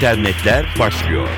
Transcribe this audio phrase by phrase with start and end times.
[0.00, 1.28] internetler başlıyor.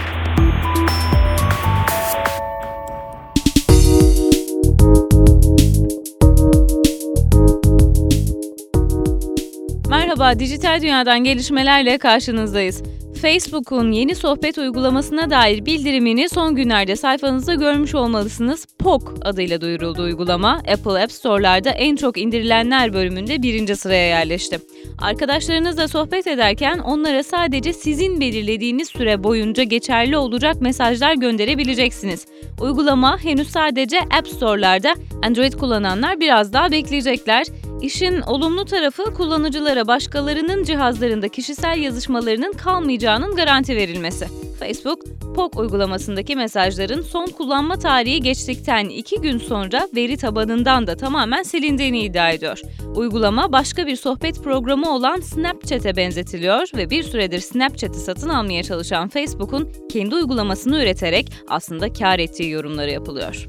[9.88, 12.82] Merhaba, dijital dünyadan gelişmelerle karşınızdayız.
[13.22, 18.66] Facebook'un yeni sohbet uygulamasına dair bildirimini son günlerde sayfanızda görmüş olmalısınız.
[18.78, 20.50] POK adıyla duyuruldu uygulama.
[20.50, 24.58] Apple App Store'larda en çok indirilenler bölümünde birinci sıraya yerleşti.
[24.98, 32.26] Arkadaşlarınızla sohbet ederken onlara sadece sizin belirlediğiniz süre boyunca geçerli olacak mesajlar gönderebileceksiniz.
[32.60, 37.46] Uygulama henüz sadece App Store'larda, Android kullananlar biraz daha bekleyecekler.
[37.82, 44.26] İşin olumlu tarafı kullanıcılara başkalarının cihazlarında kişisel yazışmalarının kalmayacağının garanti verilmesi.
[44.58, 51.42] Facebook, POK uygulamasındaki mesajların son kullanma tarihi geçtikten 2 gün sonra veri tabanından da tamamen
[51.42, 52.60] silindiğini iddia ediyor.
[52.94, 59.08] Uygulama başka bir sohbet programı olan Snapchat'e benzetiliyor ve bir süredir Snapchat'i satın almaya çalışan
[59.08, 63.48] Facebook'un kendi uygulamasını üreterek aslında kar ettiği yorumları yapılıyor.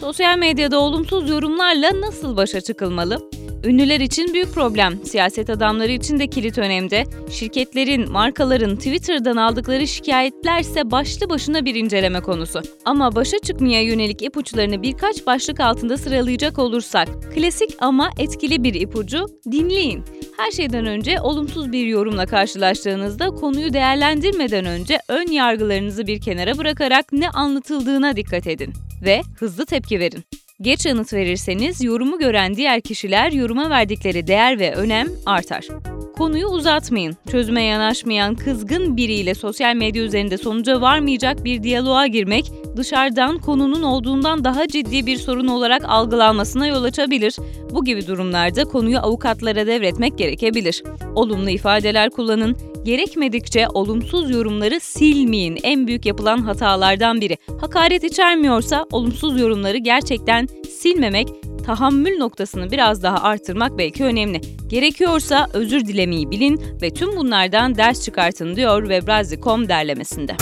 [0.00, 3.30] Sosyal medyada olumsuz yorumlarla nasıl başa çıkılmalı?
[3.64, 7.04] Ünlüler için büyük problem, siyaset adamları için de kilit önemde.
[7.30, 12.62] Şirketlerin, markaların Twitter'dan aldıkları şikayetlerse başlı başına bir inceleme konusu.
[12.84, 19.26] Ama başa çıkmaya yönelik ipuçlarını birkaç başlık altında sıralayacak olursak, klasik ama etkili bir ipucu
[19.52, 20.04] dinleyin.
[20.36, 27.12] Her şeyden önce olumsuz bir yorumla karşılaştığınızda konuyu değerlendirmeden önce ön yargılarınızı bir kenara bırakarak
[27.12, 28.72] ne anlatıldığına dikkat edin
[29.04, 30.24] ve hızlı tepki verin.
[30.60, 35.68] Geç yanıt verirseniz yorumu gören diğer kişiler yoruma verdikleri değer ve önem artar.
[36.18, 37.16] Konuyu uzatmayın.
[37.30, 44.44] Çözüme yanaşmayan kızgın biriyle sosyal medya üzerinde sonuca varmayacak bir diyaloğa girmek dışarıdan konunun olduğundan
[44.44, 47.36] daha ciddi bir sorun olarak algılanmasına yol açabilir.
[47.70, 50.82] Bu gibi durumlarda konuyu avukatlara devretmek gerekebilir.
[51.14, 55.58] Olumlu ifadeler kullanın, gerekmedikçe olumsuz yorumları silmeyin.
[55.62, 57.36] En büyük yapılan hatalardan biri.
[57.60, 60.48] Hakaret içermiyorsa olumsuz yorumları gerçekten
[60.80, 61.28] silmemek,
[61.66, 64.40] tahammül noktasını biraz daha artırmak belki önemli.
[64.68, 70.36] Gerekiyorsa özür dilemeyi bilin ve tüm bunlardan ders çıkartın diyor Webrazi.com derlemesinde.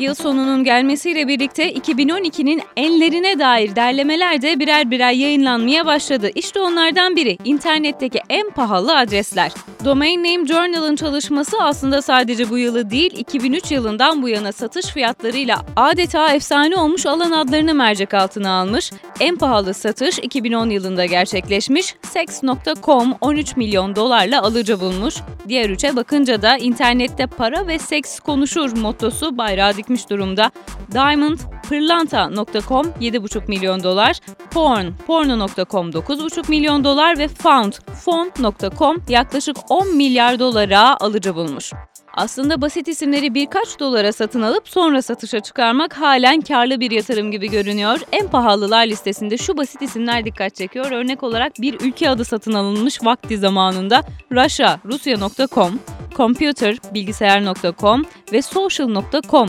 [0.00, 6.30] Yıl sonunun gelmesiyle birlikte 2012'nin enlerine dair derlemeler de birer birer yayınlanmaya başladı.
[6.34, 9.52] İşte onlardan biri internetteki en pahalı adresler.
[9.84, 15.64] Domain Name Journal'ın çalışması aslında sadece bu yılı değil 2003 yılından bu yana satış fiyatlarıyla
[15.76, 18.92] adeta efsane olmuş alan adlarını mercek altına almış.
[19.20, 21.94] En pahalı satış 2010 yılında gerçekleşmiş.
[22.02, 25.14] Sex.com 13 milyon dolarla alıcı bulmuş.
[25.48, 30.50] Diğer üçe bakınca da internette para ve seks konuşur mottosu bayrağı dikmiş durumda.
[30.92, 34.20] Diamond, pırlanta.com 7,5 milyon dolar,
[34.50, 37.72] porn, porno.com 9,5 milyon dolar ve found,
[38.04, 41.72] font.com yaklaşık 10 milyar dolara alıcı bulmuş.
[42.14, 47.50] Aslında basit isimleri birkaç dolara satın alıp sonra satışa çıkarmak halen karlı bir yatırım gibi
[47.50, 48.00] görünüyor.
[48.12, 50.90] En pahalılar listesinde şu basit isimler dikkat çekiyor.
[50.90, 54.02] Örnek olarak bir ülke adı satın alınmış vakti zamanında
[54.32, 55.80] Russia, Rusya.com,
[56.16, 59.48] Computer, bilgisayar.com ve social.com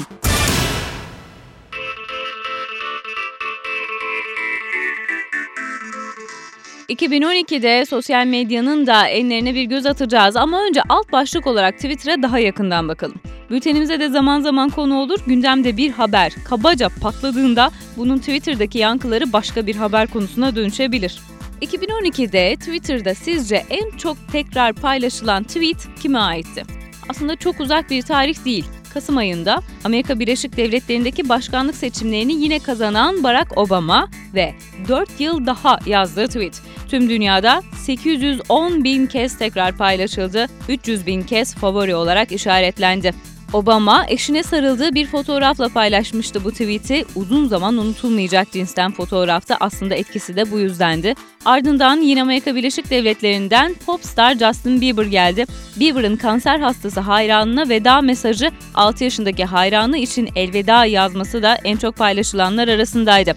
[6.92, 12.40] 2012'de sosyal medyanın da enlerine bir göz atacağız ama önce alt başlık olarak Twitter'a daha
[12.40, 13.16] yakından bakalım.
[13.50, 19.68] Bültenimize de zaman zaman konu olur, gündemde bir haber kabaca patladığında bunun Twitter'daki yankıları başka
[19.68, 21.20] bir haber konusuna dönüşebilir.
[21.62, 26.64] 2012'de Twitter'da sizce en çok tekrar paylaşılan tweet kime aitti?
[27.10, 28.66] Aslında çok uzak bir tarih değil.
[28.94, 34.54] Kasım ayında Amerika Birleşik Devletleri'ndeki başkanlık seçimlerini yine kazanan Barack Obama ve
[34.88, 36.62] 4 yıl daha yazdığı tweet.
[36.92, 43.14] Tüm dünyada 810 bin kez tekrar paylaşıldı, 300 bin kez favori olarak işaretlendi.
[43.54, 47.06] Obama eşine sarıldığı bir fotoğrafla paylaşmıştı bu tweet'i.
[47.16, 51.16] Uzun zaman unutulmayacak cinsten fotoğrafta aslında etkisi de bu yüzdendi.
[51.46, 55.46] Ardından yine Amerika Birleşik Devletleri'nden popstar Justin Bieber geldi.
[55.80, 61.96] Bieber'ın kanser hastası hayranına veda mesajı 6 yaşındaki hayranı için elveda yazması da en çok
[61.96, 63.36] paylaşılanlar arasındaydı.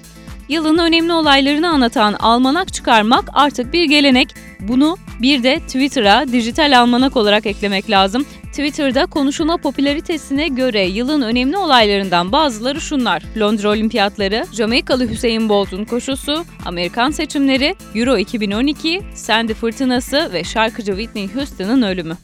[0.49, 4.35] Yılın önemli olaylarını anlatan almanak çıkarmak artık bir gelenek.
[4.61, 8.25] Bunu bir de Twitter'a dijital almanak olarak eklemek lazım.
[8.51, 13.23] Twitter'da konuşulma popülaritesine göre yılın önemli olaylarından bazıları şunlar.
[13.39, 21.35] Londra Olimpiyatları, Jamaikalı Hüseyin Bolt'un koşusu, Amerikan seçimleri, Euro 2012, Sandy fırtınası ve şarkıcı Whitney
[21.35, 22.17] Houston'ın ölümü.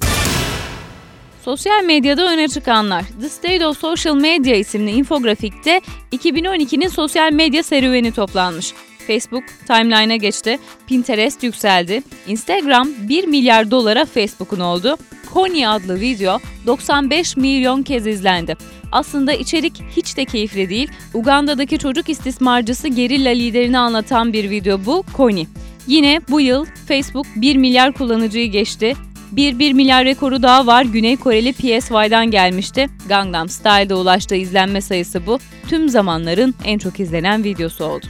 [1.44, 3.04] Sosyal medyada öne çıkanlar.
[3.20, 5.81] The State of Social Media isimli infografikte
[6.12, 8.72] 2012'nin sosyal medya serüveni toplanmış.
[9.06, 14.96] Facebook timeline'a geçti, Pinterest yükseldi, Instagram 1 milyar dolara Facebook'un oldu.
[15.34, 18.56] Kony adlı video 95 milyon kez izlendi.
[18.93, 20.90] Aslında içerik hiç de keyifli değil.
[21.14, 25.46] Uganda'daki çocuk istismarcısı gerilla liderini anlatan bir video bu Kony.
[25.86, 28.94] Yine bu yıl Facebook 1 milyar kullanıcıyı geçti.
[29.32, 30.82] Bir 1 milyar rekoru daha var.
[30.85, 32.87] Güney Koreli PSY'dan gelmişti.
[33.09, 35.38] Gangnam Style'da ulaştığı izlenme sayısı bu.
[35.69, 38.06] Tüm zamanların en çok izlenen videosu oldu.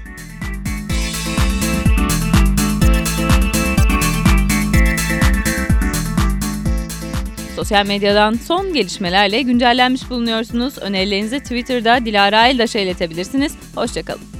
[7.57, 10.79] Sosyal medyadan son gelişmelerle güncellenmiş bulunuyorsunuz.
[10.79, 13.53] Önerilerinizi Twitter'da Dilara Eldaş'a iletebilirsiniz.
[13.75, 14.40] Hoşçakalın.